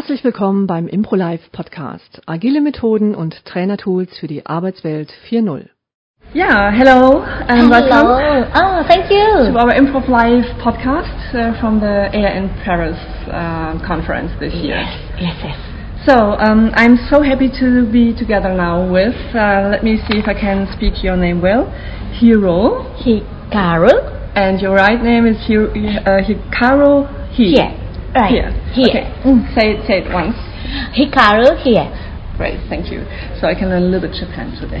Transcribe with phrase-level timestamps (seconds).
[0.00, 2.22] Herzlich willkommen beim ImproLife Podcast.
[2.24, 5.66] Agile Methoden und Trainertools für die Arbeitswelt 4.0.
[6.34, 7.18] Yeah, hello
[7.48, 7.70] and Hello.
[7.70, 9.52] welcome Oh, thank you.
[9.52, 12.96] to our Improv Live podcast uh, from the AIN Paris
[13.28, 14.80] uh, conference this year.
[15.20, 15.56] Yes, yes.
[16.06, 19.14] So um, I'm so happy to be together now with.
[19.34, 21.66] Uh, let me see if I can speak your name well.
[22.18, 24.32] Hiro, Hikaru.
[24.34, 27.04] and your right name is Hiro, uh, Hikaru
[27.34, 27.52] He.
[27.52, 27.76] Here.
[28.14, 28.30] Right.
[28.30, 28.50] Here.
[28.74, 28.88] Here.
[28.90, 29.06] Okay.
[29.24, 29.86] Mm, say it.
[29.86, 30.34] Say it once.
[30.98, 31.88] Hikaru Hie.
[32.36, 32.58] Great.
[32.68, 33.04] Thank you.
[33.40, 34.80] So I can learn a little bit Japan today.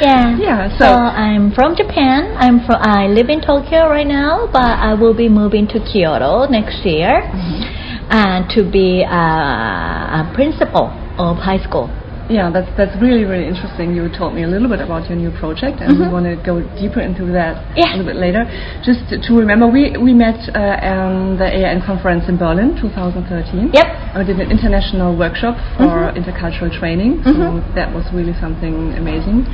[0.00, 0.36] yeah.
[0.38, 2.34] Yeah, So, so- I'm from Japan.
[2.38, 2.76] I'm from.
[2.80, 7.20] I live in Tokyo right now, but I will be moving to Kyoto next year,
[7.20, 8.08] Mm-hmm.
[8.10, 11.88] and to be uh, a principal of high school.
[12.30, 13.92] Yeah, that's that's really really interesting.
[13.94, 16.62] You told me a little bit about your new project, and we want to go
[16.78, 17.78] deeper into that Mm-hmm.
[17.82, 17.90] Yeah.
[17.90, 18.42] a little bit later.
[18.86, 23.70] Just to, to remember, we we met uh, um, the AIN conference in Berlin, 2013.
[23.74, 23.86] Yep.
[24.14, 29.46] I did an international workshop for intercultural training, so that was really something amazing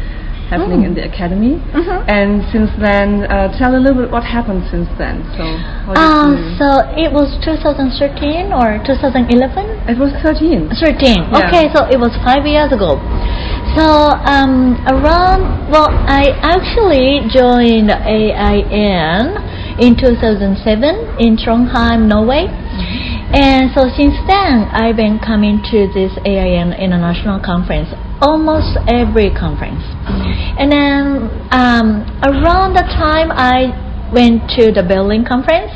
[0.48, 1.58] happening in the academy.
[2.06, 5.22] And since then, uh, tell a little bit what happened since then.
[5.36, 5.44] So,
[5.98, 9.90] Um, so it was 2013 or 2011.
[9.90, 10.70] It was 13.
[10.78, 11.26] 13.
[11.30, 11.46] Yeah.
[11.46, 12.98] Okay, so it was five years ago.
[13.74, 13.84] So
[14.24, 19.36] um, around, well, I actually joined AIN
[19.82, 22.46] in 2007 in Trondheim, Norway.
[23.34, 29.82] And so since then, I've been coming to this AIN International Conference almost every conference.
[30.58, 33.72] And then um, around the time I
[34.12, 35.72] went to the Berlin conference,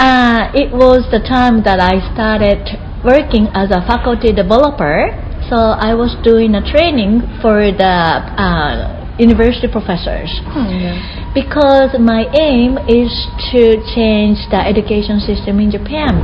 [0.00, 2.64] uh, it was the time that I started
[3.04, 5.12] working as a faculty developer.
[5.48, 7.94] So I was doing a training for the
[8.34, 11.30] uh, university professors Oh, yeah.
[11.32, 13.08] because my aim is
[13.54, 16.20] to change the education system in Japan.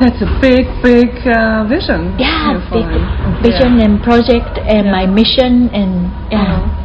[0.00, 2.16] That's a big, big uh, vision.
[2.18, 3.42] Yeah, big following.
[3.42, 3.84] vision Yeah.
[3.84, 6.42] and project and my mission and yeah.
[6.42, 6.81] Uh-huh.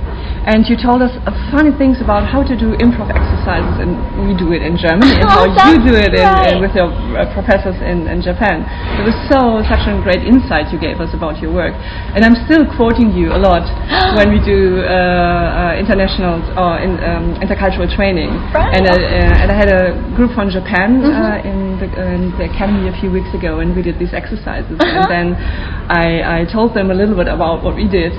[0.48, 4.32] And you told us uh, funny things about how to do improv exercises, and we
[4.32, 7.28] do it in Germany, and how Oh, you do it in, in, with your uh,
[7.36, 8.64] professors in, in Japan.
[8.96, 11.76] It was so such a great insight you gave us about your work,
[12.16, 13.68] and I'm still quoting you a lot
[14.16, 18.32] when we do uh, uh, international or in, um, intercultural training.
[18.56, 18.72] Right.
[18.72, 21.12] And, uh, uh, and I had a group from Japan Mm-hmm.
[21.12, 24.80] uh, in, the, in the academy a few weeks ago, and we did these exercises,
[24.80, 25.12] and Uh-huh.
[25.12, 25.36] then
[25.92, 28.16] I, I told them a little bit about what we did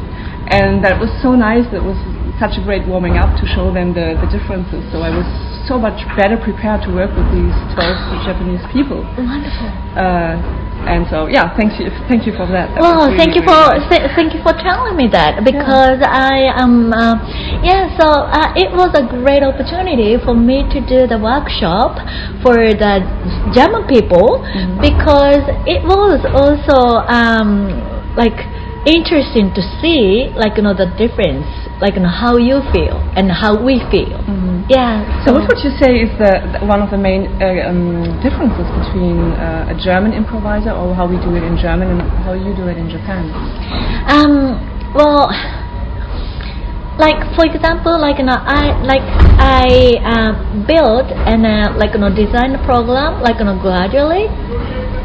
[0.48, 1.68] and that was so nice.
[1.76, 1.96] It was
[2.38, 4.80] such a great warming up to show them the, the differences.
[4.94, 5.26] So I was
[5.66, 9.02] so much better prepared to work with these 12 Japanese people.
[9.18, 9.68] Wonderful.
[9.98, 10.38] Uh,
[10.88, 12.70] and so, yeah, thank you, thank you for that.
[12.72, 13.90] That Well, was thank really, you for really nice.
[13.90, 17.18] th- thank you for telling me that because I um uh,
[17.66, 21.98] yeah so uh, it was a great opportunity for me to do the workshop
[22.46, 23.02] for the
[23.52, 24.78] German people Mm-hmm.
[24.80, 27.74] because it was also um
[28.16, 28.38] like
[28.88, 31.46] interesting to see like you know the difference
[31.80, 34.16] like you know how you feel and how we feel
[34.68, 35.24] yeah Mm-hmm.
[35.26, 38.66] So, what would you say is the, the one of the main uh, um, differences
[38.80, 42.54] between uh, a German improviser or how we do it in German and how you
[42.56, 43.28] do it in Japan?
[44.08, 44.56] Um,
[44.94, 45.28] well,
[46.96, 49.04] like for example, like you know, I like
[49.38, 50.32] I uh,
[50.66, 54.26] build and uh, like you know design the program like you know gradually,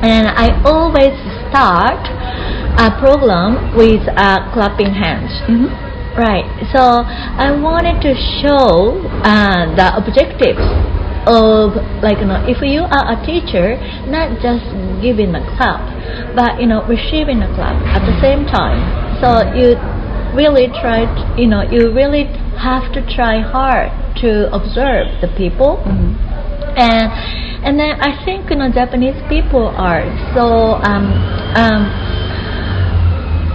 [0.02, 1.14] and I always
[1.50, 2.02] start
[2.78, 5.32] a program with uh, clapping hands.
[6.14, 6.46] Right.
[6.70, 10.62] So I wanted to show uh, the objectives
[11.26, 11.74] of
[12.04, 14.66] like you know if you are a teacher, not just
[15.02, 15.82] giving a clap,
[16.36, 18.78] but you know receiving a clap at the same time.
[19.22, 19.74] So you
[20.38, 22.26] really try to, you know you really
[22.62, 23.90] have to try hard
[24.22, 25.82] to observe the people
[26.78, 27.10] and
[27.64, 30.04] and then I think you know Japanese people are
[30.34, 31.06] so um,
[31.56, 32.03] um,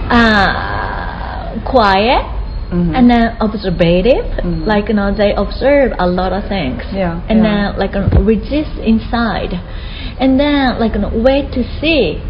[0.09, 2.23] uh, quiet
[2.71, 2.93] Mhm.
[2.95, 4.65] and then observative Mhm.
[4.67, 7.73] like you know they observe a lot of things Yeah, and yeah.
[7.73, 9.53] then like resist inside
[10.19, 12.21] and then like you know, wait to see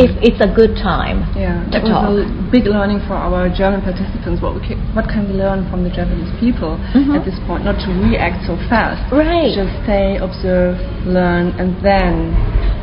[0.00, 3.48] if it's a good time Yeah, to that talk was a big learning for our
[3.52, 4.40] German participants.
[4.40, 7.12] What we ca- what can we learn from the Japanese people Mhm.
[7.16, 7.64] at this point?
[7.64, 9.04] Not to react so fast.
[9.12, 9.52] Right.
[9.52, 12.32] Just stay, observe, learn, and then.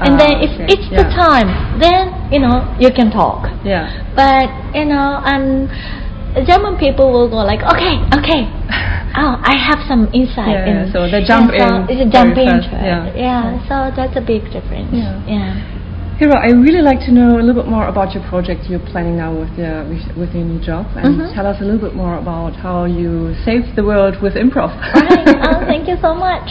[0.05, 1.47] and uh, then if okay, it's the time
[1.79, 3.89] then you know you can talk Yeah.
[4.15, 5.69] But you know, um,
[6.45, 8.41] German people will go like, okay, okay.
[9.15, 10.49] Oh, I have some insight.
[10.49, 13.13] Yeah, in- so they jump yeah, so in It's a jump into it.
[13.15, 13.61] yeah.
[13.69, 14.89] so that's a big difference.
[14.89, 15.21] Yeah.
[15.29, 15.72] yeah.
[16.23, 19.17] Hiro, I really like to know a little bit more about your project you're planning
[19.17, 21.33] now with your with, with your new job, and Mhm.
[21.35, 24.71] tell us a little bit more about how you saved the world with improv.
[24.95, 25.27] right.
[25.47, 26.47] Oh, thank you so much.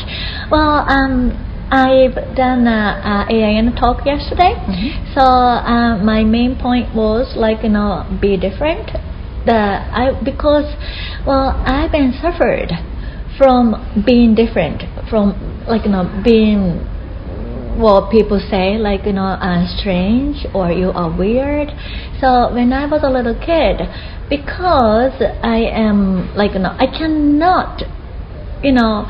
[0.51, 1.33] Well, um,
[1.71, 2.83] I've done a,
[3.15, 4.53] a AIN talk yesterday.
[4.61, 5.15] Mm-hmm.
[5.15, 8.93] So uh, my main point was like you know be different.
[9.47, 9.61] The
[10.03, 10.69] I because
[11.27, 12.71] well I've been suffered
[13.39, 13.73] from
[14.07, 15.33] being different from
[15.67, 16.85] like you know being
[17.77, 21.69] what people say like you know uh, strange or you are weird
[22.21, 23.81] so when i was a little kid
[24.29, 27.83] because i am like you know i cannot
[28.63, 29.07] you know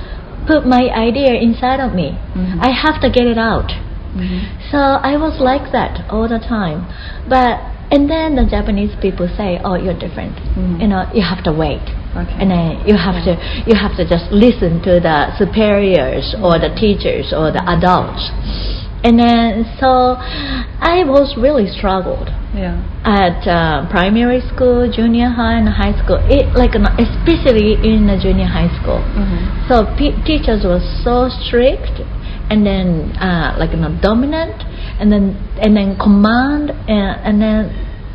[0.46, 2.58] put my idea inside of me Mhm.
[2.60, 3.70] i have to get it out
[4.14, 4.40] Mhm.
[4.70, 6.80] so I was like that all the time.
[7.28, 7.60] But
[7.90, 10.36] and then the Japanese people say, "Oh, you're different.
[10.36, 10.82] Mhm.
[10.82, 11.80] You know, you have to wait."
[12.12, 12.36] Okay.
[12.40, 13.32] And then you have to
[13.66, 18.28] you have to just listen to the superiors or the teachers or the adults.
[19.04, 22.76] And then so I was really struggled Yeah.
[23.02, 26.20] at uh, primary school, junior high, and high school.
[26.28, 29.00] It like especially in the junior high school.
[29.00, 29.68] Mhm.
[29.68, 32.04] So teachers were so strict,
[32.52, 34.62] and then uh, like you know dominant,
[35.00, 37.60] and then and then command, and, and then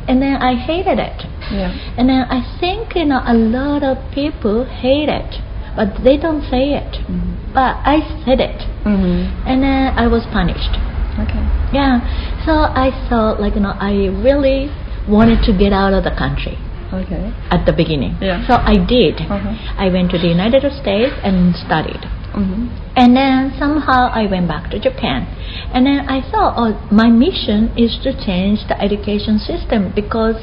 [0.07, 1.23] and then I hated it.
[1.51, 1.71] Yeah.
[1.97, 5.41] And then I think you know a lot of people hate it,
[5.75, 6.91] but they don't say it.
[7.07, 7.53] Mhm.
[7.53, 9.47] But I said it, mm-hmm.
[9.47, 10.73] and then I was punished.
[11.19, 11.43] Okay.
[11.73, 11.99] Yeah,
[12.45, 12.51] so
[12.85, 14.69] I thought like you know I really
[15.07, 16.57] wanted to get out of the country
[16.93, 17.33] Okay.
[17.51, 18.15] at the beginning.
[18.21, 18.45] Yeah.
[18.47, 19.19] So I did.
[19.21, 19.53] Uh-huh.
[19.77, 21.99] I went to the United States and studied.
[22.33, 22.69] Mhm.
[22.95, 25.25] And then somehow I went back to Japan.
[25.73, 30.35] And then I thought, oh, my mission is to change the education system because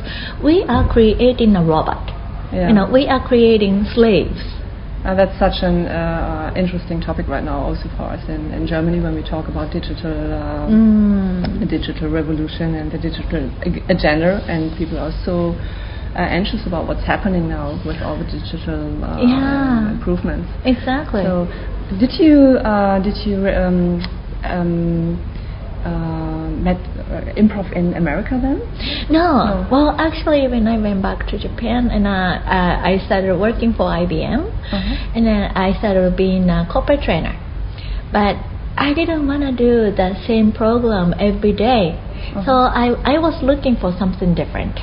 [0.42, 2.10] we are creating a robot.
[2.52, 2.68] Yeah.
[2.68, 4.40] You know, we are creating slaves.
[5.04, 9.00] Uh, that's such an uh, interesting topic right now, also for us in, in Germany,
[9.00, 11.60] when we talk about digital, um, Mm.
[11.60, 15.54] the digital revolution and the digital ag- agenda, and people are so
[16.14, 19.92] uh, anxious about what's happening now with all the digital uh, Yeah.
[19.92, 20.48] improvements.
[20.64, 21.22] Exactly.
[21.24, 21.46] So,
[21.98, 24.00] did you uh, did you um,
[24.44, 25.18] um,
[25.84, 26.80] uh, met
[27.10, 28.58] uh, improv in America then?
[29.10, 29.44] No.
[29.44, 29.68] No.
[29.70, 33.84] Well, actually, when I went back to Japan and uh, uh, I started working for
[33.90, 35.12] IBM, Uh-huh.
[35.14, 37.34] and then I started being a corporate trainer.
[38.12, 38.36] But
[38.76, 42.00] I didn't want to do the same program every day.
[42.46, 44.78] So I, I was looking for something different.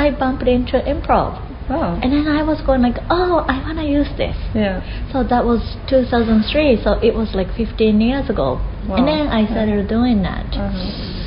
[0.00, 1.44] I bumped into improv.
[1.68, 2.00] Wow.
[2.02, 4.34] And then I was going like, oh, I want to use this.
[4.56, 4.80] yeah.
[5.12, 6.82] So that was 2003.
[6.82, 8.58] So it was like 15 years ago.
[8.88, 8.96] Wow.
[8.96, 10.48] And then I started doing that.
[10.56, 11.19] Uh-huh.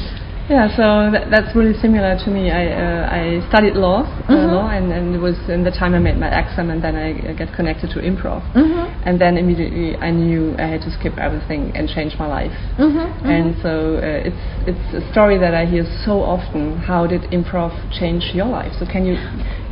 [0.54, 2.52] Yeah, so that, that's really similar to me.
[2.52, 4.52] I uh, I studied law, uh, Mhm.
[4.58, 7.10] law, and, and it was in the time I made my exam, and then I
[7.18, 8.86] uh, get connected to improv, Mhm.
[9.08, 12.58] and then immediately I knew I had to skip everything and change my life.
[12.78, 13.06] Mhm.
[13.36, 16.64] And so uh, it's it's a story that I hear so often.
[16.92, 18.74] How did improv change your life?
[18.80, 19.16] So can you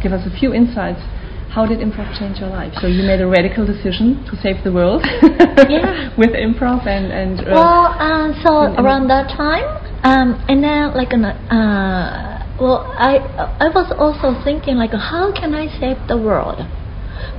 [0.01, 1.01] give us a few insights?
[1.55, 2.73] How did improv change your life?
[2.81, 5.03] So you made a radical decision to save the world
[5.69, 6.09] Yeah.
[6.21, 8.51] with improv and and uh, Well, uh, so
[8.81, 9.67] around that time,
[10.03, 13.17] um, and then like an, uh, well, I
[13.59, 16.59] I was also thinking like, how can I save the world?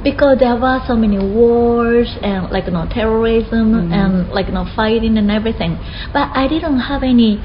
[0.03, 3.93] Because there were so many wars and like you know terrorism Mhm.
[3.93, 5.79] and like you know fighting and everything,
[6.13, 7.41] but I didn't have any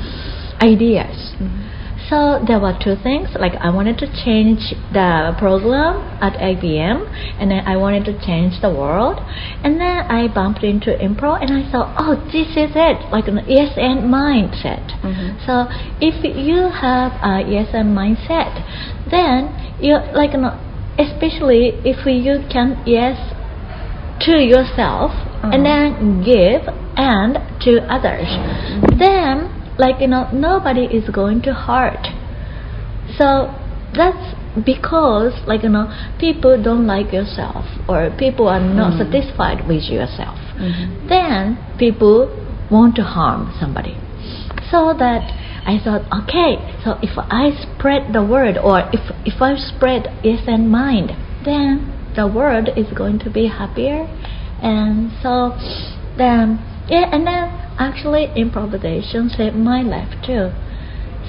[0.62, 1.34] ideas.
[1.40, 1.77] Mhm.
[2.10, 3.30] So there were two things.
[3.38, 6.98] Like I wanted to change the program at IBM,
[7.40, 9.20] and then I wanted to change the world.
[9.64, 13.44] And then I bumped into improv, and I thought, oh, this is it, like an
[13.48, 14.88] yes and mindset.
[15.04, 15.36] Mhm.
[15.46, 15.68] So
[16.00, 18.54] if you have a yes and mindset,
[19.12, 19.52] then
[19.82, 20.32] you like,
[20.98, 23.18] especially if you can yes
[24.22, 25.12] to yourself
[25.44, 25.64] and Uh-huh.
[25.70, 26.64] then give
[26.98, 28.28] and to others
[28.98, 32.08] then like you know nobody is going to hurt
[33.18, 33.54] so
[33.94, 34.34] that's
[34.66, 35.86] because like you know
[36.20, 38.98] people don't like yourself or people are not Mm.
[39.04, 41.08] satisfied with yourself Mhm.
[41.10, 42.30] then people
[42.70, 43.96] want to harm somebody
[44.72, 45.32] so that
[45.66, 46.52] I thought, okay,
[46.84, 51.12] so if I spread the word or if if I spread yes and mind,
[51.44, 54.08] then the world is going to be happier,
[54.62, 55.56] and so
[56.18, 60.52] then yeah, and then actually improvisation saved my life too.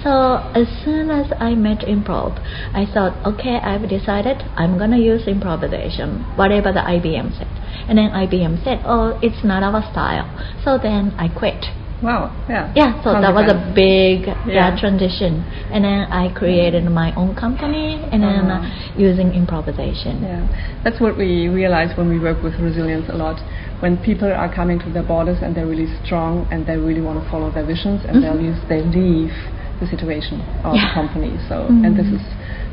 [0.02, 2.38] So as soon as I met improv,
[2.72, 7.48] I thought, okay, I've decided I'm gonna use improvisation, whatever the IBM said.
[7.88, 10.30] And then IBM said, oh, it's not our style.
[10.64, 11.64] So then I quit.
[12.02, 12.30] Wow.
[12.48, 12.70] Yeah.
[12.76, 14.46] Yeah, so that was a big yeah.
[14.46, 14.76] Yeah.
[14.78, 15.42] transition.
[15.74, 18.94] And then I created my own company and then uh, Uh-huh.
[19.08, 20.22] using improvisation.
[20.22, 20.46] Yeah,
[20.84, 23.42] that's what we realize when we work with resilience a lot.
[23.80, 27.22] When people are coming to their borders and they're really strong and they really want
[27.22, 28.42] to follow their visions and they Mhm.
[28.42, 29.34] leave, they leave
[29.80, 31.32] the situation or the company.
[31.48, 32.22] So, and this is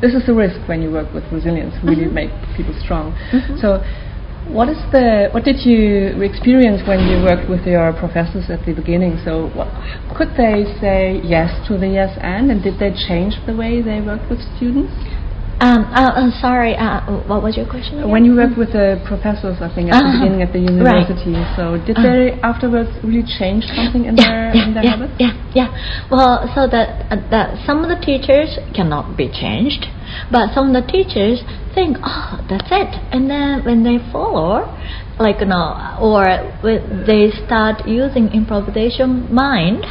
[0.01, 1.73] this is the risk when you work with resilience.
[1.83, 2.13] Really Mhm.
[2.21, 3.13] make people strong.
[3.31, 3.57] Mhm.
[3.61, 3.81] So.
[4.47, 8.73] What is the what did you experience when you worked with your professors at the
[8.73, 9.17] beginning?
[9.25, 9.67] So what,
[10.15, 14.01] could they say yes to the yes and, and did they change the way they
[14.01, 14.93] worked with students?
[15.61, 16.99] Um, uh, uh, sorry, uh,
[17.31, 17.99] what was your question?
[17.99, 18.11] Again?
[18.11, 20.19] When you worked with the professors, I think at the Uh-huh.
[20.19, 21.55] beginning at the university, Right.
[21.55, 22.01] so did Uh.
[22.03, 25.13] they afterwards really change something in their yeah, in their yeah, habits?
[25.17, 25.69] yeah, yeah.
[26.11, 29.87] Well, so that uh, that some of the teachers cannot be changed,
[30.29, 31.39] but some of the teachers
[31.73, 34.67] think, oh, that's it, and then when they follow,
[35.19, 36.25] like you know, or
[36.61, 39.85] when they start using improvisation mind,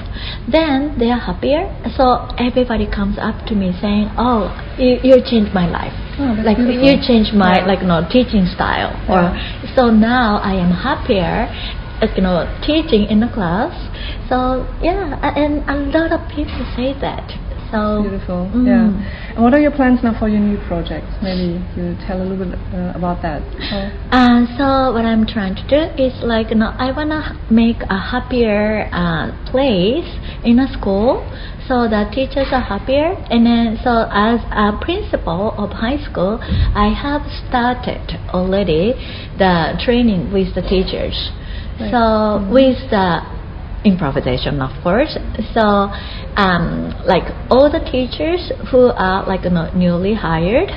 [0.51, 1.73] then they are happier.
[1.97, 5.93] So everybody comes up to me saying, oh, you, you changed my life.
[6.19, 6.79] Oh, like beautiful.
[6.79, 7.67] you changed my Yeah.
[7.67, 9.35] like you know teaching style or
[9.75, 11.51] so now I am happier
[12.01, 13.75] like, you know teaching in the class
[14.31, 17.27] so yeah and a lot of people say that
[17.75, 18.47] so Beautiful.
[18.55, 18.67] mm.
[18.71, 19.35] Yeah.
[19.35, 21.07] And what are your plans now for your new project?
[21.23, 23.43] Maybe you tell a little bit uh, about that.
[23.71, 27.81] How- Uh, so what I'm trying to do is like you know I wanna make
[27.91, 30.07] a happier uh, place
[30.47, 31.27] in a school
[31.69, 36.39] so that teachers are happier and then so as a principal of high school
[36.87, 38.05] I have started
[38.39, 38.93] already
[39.43, 39.55] the
[39.85, 41.17] training with the teachers
[41.81, 41.91] Right.
[41.91, 42.03] so
[42.55, 43.09] with the
[43.85, 45.13] improvisation of course
[45.53, 45.65] so
[46.37, 50.71] um, like all the teachers who are like you know, newly hired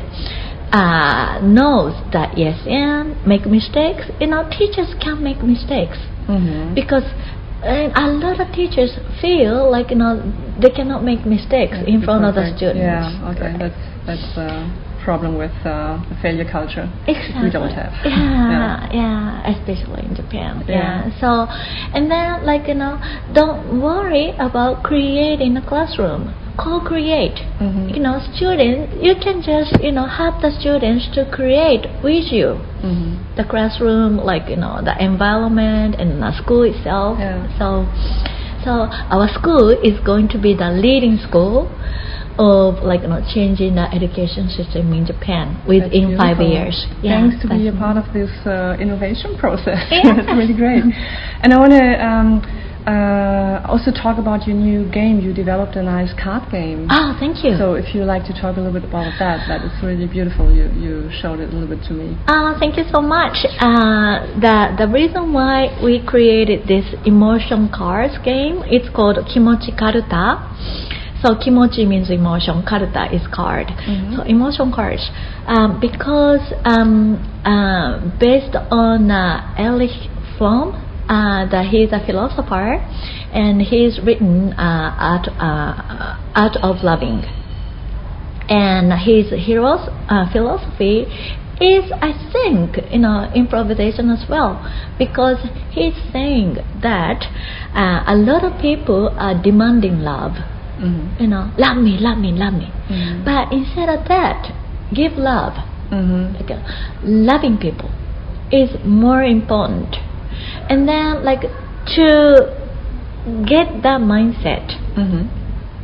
[0.71, 5.97] uh, knows that yes and make mistakes you know teachers can make mistakes
[6.27, 6.75] Mhm.
[6.75, 7.07] because
[7.63, 10.21] a lot of teachers feel like you know
[10.61, 13.31] they cannot make mistakes in front of the students Yeah.
[13.31, 13.55] Okay.
[13.57, 14.49] That's that's a
[15.03, 16.87] problem with uh, the failure culture.
[17.07, 17.43] Exactly.
[17.43, 17.93] We don't have.
[18.03, 20.63] Yeah, yeah, especially in Japan.
[20.67, 21.07] Yeah.
[21.07, 21.19] Yeah.
[21.21, 21.47] So,
[21.95, 22.99] and then like you know,
[23.33, 26.33] don't worry about creating a classroom.
[26.57, 27.37] Co-create.
[27.61, 27.93] Mhm.
[27.93, 32.57] You know, students, you can just you know help the students to create with you
[32.83, 33.35] Mhm.
[33.37, 37.19] the classroom, like you know the environment and the school itself.
[37.19, 37.45] Yeah.
[37.59, 37.85] So,
[38.65, 38.71] so
[39.15, 41.69] our school is going to be the leading school
[42.39, 46.85] of like you know changing the education system in Japan within five years.
[47.01, 49.83] Thanks to be a part of this uh, innovation process.
[49.89, 50.13] Yeah.
[50.15, 50.83] That's really great.
[51.41, 52.41] And I want to um,
[52.87, 55.19] uh, also talk about your new game.
[55.19, 56.87] You developed a nice card game.
[56.89, 57.57] Oh, thank you.
[57.57, 60.53] So if you like to talk a little bit about that, that is really beautiful.
[60.53, 62.15] You you showed it a little bit to me.
[62.27, 63.43] Uh, thank you so much.
[63.59, 70.47] Uh, the the reason why we created this emotion cards game it's called Kimochi Karuta.
[71.21, 73.67] So kimochi means emotion, karuta is card.
[73.67, 74.15] Mhm.
[74.15, 75.09] So emotion cards,
[75.47, 79.97] um, because um, uh, based on uh, Erich
[80.37, 80.75] Fromm,
[81.09, 82.77] uh, that he's a philosopher,
[83.33, 87.23] and he's written uh, art uh, art of loving.
[88.49, 91.05] And his hero's uh, philosophy
[91.59, 94.61] is I think you know improvisation as well.
[94.99, 95.39] Because
[95.71, 97.25] he's saying that
[97.73, 100.33] uh, a lot of people are demanding love
[100.79, 101.19] Mhm.
[101.19, 103.23] you know love me love me love me Mhm.
[103.25, 104.51] but instead of that
[104.93, 105.53] give love
[105.91, 106.35] Mhm.
[106.37, 106.59] like uh,
[107.03, 107.89] loving people
[108.51, 109.97] is more important
[110.69, 111.43] and then like
[111.95, 112.07] to
[113.45, 115.27] get that mindset Mhm.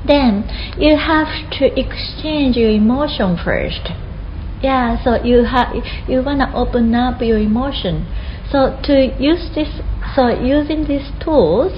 [0.05, 0.43] then
[0.77, 3.91] you have to exchange your emotion first
[4.61, 5.69] yeah so you have
[6.07, 8.05] you want to open up your emotion
[8.51, 9.81] so to use this
[10.15, 11.71] so using these tools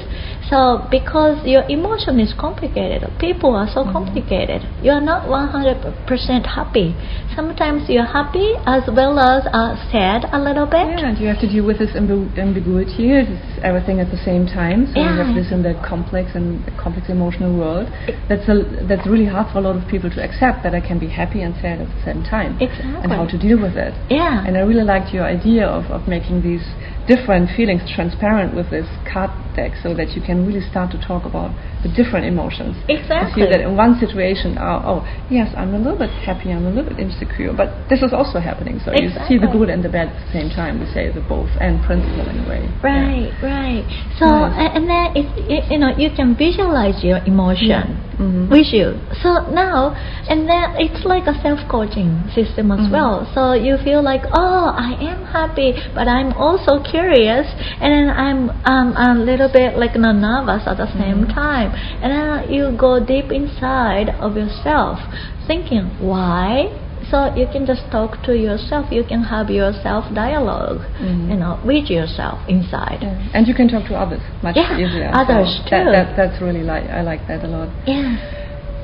[0.49, 6.93] so because your emotion is complicated people are so complicated you are not 100% happy
[7.35, 11.39] sometimes you're happy as well as uh, sad a little bit Yeah, and you have
[11.41, 13.11] to deal with this ambi- ambiguity.
[13.11, 14.87] It's everything at the same time.
[14.93, 17.89] So you have this in the complex and complex emotional world.
[18.29, 20.97] That's a, that's really hard for a lot of people to accept that I can
[20.99, 22.57] be happy and sad at the same time.
[22.61, 23.03] Exactly.
[23.03, 23.93] And how to deal with it.
[24.09, 26.63] yeah And I really liked your idea of, of making these
[27.07, 31.23] different feelings transparent with this card deck so that you can really start to talk
[31.25, 31.53] about
[31.85, 32.75] the different emotions.
[32.89, 36.51] You exactly feel that in one situation, oh, oh, yes, I'm a little bit happy,
[36.51, 38.81] I'm a little bit insecure, but this is also happening.
[38.83, 40.81] So you see the good and the bad at the same time.
[40.81, 42.65] We say the both and principle in a way.
[42.65, 42.83] Yeah.
[42.83, 43.83] Right, right.
[44.17, 48.49] So a- and then it, it, you know you can visualize your emotion Mhm.
[48.49, 48.99] with you.
[49.21, 49.95] So now
[50.29, 52.91] and then it's like a self-coaching system as Mhm.
[52.91, 53.27] well.
[53.33, 57.47] So you feel like oh I am happy, but I'm also curious,
[57.81, 61.33] and then I'm um, a little bit like not nervous at the same Mhm.
[61.33, 61.69] time,
[62.01, 64.99] and then you go deep inside of yourself,
[65.47, 66.69] thinking why.
[67.11, 68.91] So you can just talk to yourself.
[68.91, 71.29] You can have your self dialogue, Mhm.
[71.29, 72.99] you know, with yourself inside.
[73.01, 73.17] Yeah.
[73.35, 75.11] And you can talk to others much Yeah, easier.
[75.13, 75.69] others so too.
[75.75, 77.69] That, that, that's really like I like that a lot.
[77.85, 78.15] Yeah.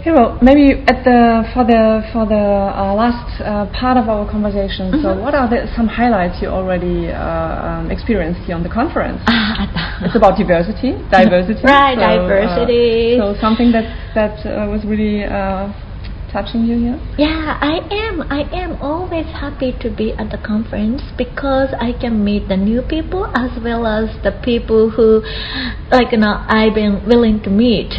[0.04, 2.44] Well, maybe at the for the for the
[2.82, 4.86] uh, last uh, part of our conversation.
[5.01, 5.22] So, Mhm.
[5.22, 9.22] what are the, some highlights you already uh, um, experienced here on the conference?
[9.30, 11.62] Ah, it's about diversity, diversity.
[11.63, 13.18] Right, so, uh, diversity.
[13.22, 13.86] so something that
[14.16, 15.70] that uh, was really uh,
[16.32, 17.00] touching you here.
[17.18, 18.22] Yeah, I am.
[18.32, 22.82] I am always happy to be at the conference because I can meet the new
[22.82, 25.22] people as well as the people who,
[25.92, 27.92] like, you know, I've been willing to meet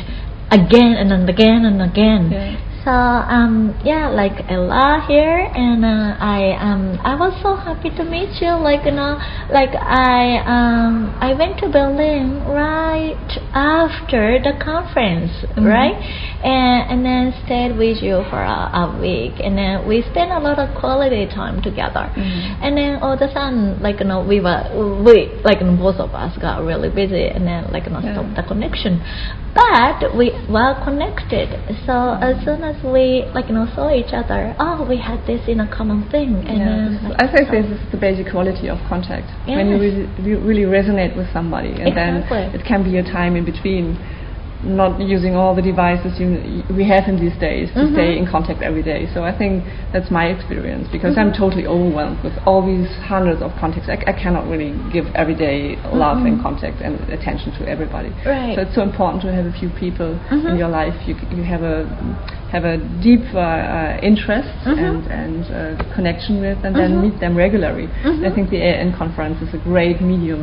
[0.51, 2.31] again and then again and again.
[2.33, 2.69] Yeah.
[2.85, 8.03] So um yeah, like Ella here, and uh, I um I was so happy to
[8.03, 8.59] meet you.
[8.59, 9.23] Like you know,
[9.55, 15.95] like I um I went to Berlin right after the conference, right,
[16.43, 20.39] and and then stayed with you for a, a week, and then we spent a
[20.39, 22.11] lot of quality time together.
[22.17, 22.63] Mhm.
[22.63, 24.63] And then all of a sudden, like you know, we were
[25.07, 28.01] we like you know, both of us got really busy, and then like you know,
[28.03, 28.15] Yeah.
[28.15, 29.01] stopped the connection.
[29.55, 31.49] But we were connected.
[31.87, 35.47] So as soon as we like you know saw each other, oh, we had this
[35.47, 37.99] in a common thing, and yeah, then like, as I say, so- this is the
[37.99, 39.29] basic quality of contact.
[39.47, 40.07] When you really,
[40.49, 42.39] really resonate with somebody, and Exactly.
[42.39, 43.99] then it can be a time in between,
[44.65, 47.93] not using all the devices you, we have in these days to Mhm.
[47.93, 49.07] stay in contact every day.
[49.13, 51.37] So I think that's my experience because I'm Mhm.
[51.37, 53.89] totally overwhelmed with all these hundreds of contacts.
[53.89, 56.43] I, I cannot really give everyday love and Mhm.
[56.43, 58.11] contact and attention to everybody.
[58.25, 58.55] Right.
[58.55, 61.63] So it's so important to have a few people in your life you, you have
[61.63, 61.87] a
[62.53, 64.79] have a deep uh, uh, interest Mhm.
[64.89, 67.03] and and uh, connection with, and then Mhm.
[67.05, 67.87] meet them regularly.
[68.05, 68.27] Mhm.
[68.29, 70.43] I think the AIN conference is a great medium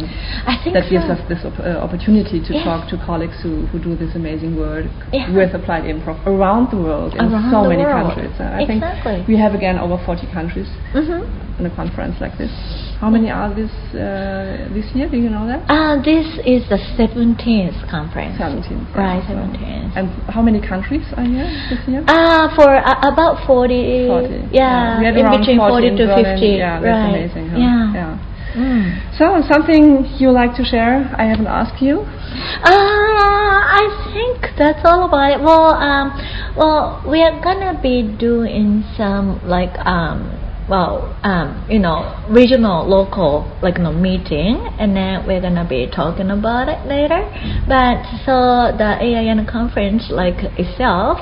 [0.51, 2.63] I think that gives us this op- uh, opportunity to Yes.
[2.69, 5.29] talk to colleagues who, who do this amazing work Yeah.
[5.37, 7.95] with applied improv around the world in Around so many world.
[8.07, 8.35] countries.
[8.39, 9.13] Uh, I Exactly.
[9.15, 11.21] think we have again over 40 countries Mhm.
[11.59, 12.51] in a conference like this.
[12.99, 15.07] How many are this uh, this year?
[15.07, 15.63] Do you know that?
[15.71, 18.35] Uh, this is the 17th conference.
[18.37, 18.91] 17.
[18.91, 19.95] Right, 17th.
[19.95, 22.03] And how many countries are here this year?
[22.05, 24.49] Uh, for uh, about 40, 40.
[24.51, 26.35] yeah, We had in between 40, in to Berlin.
[26.35, 26.47] 50.
[26.59, 27.09] Yeah, that's right.
[27.15, 27.47] amazing.
[27.47, 27.57] Huh?
[27.57, 27.93] Yeah.
[27.95, 28.29] yeah.
[28.59, 29.17] Mm.
[29.17, 31.07] So, something you like to share?
[31.15, 32.01] I haven't asked you.
[32.01, 35.39] Uh, I think that's all about it.
[35.39, 36.11] Well, um,
[36.57, 40.38] well, we are gonna be doing some like um,
[40.69, 45.87] well, um, you know, regional, local, like you know, meeting, and then we're gonna be
[45.87, 47.21] talking about it later.
[47.67, 51.17] But so the AIN conference, like itself,